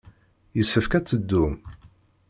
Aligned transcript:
Yessefk 0.57 0.91
ad 0.97 1.05
teddum. 1.05 1.53